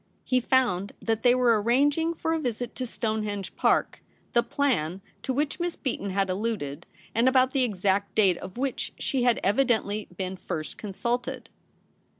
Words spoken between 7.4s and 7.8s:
the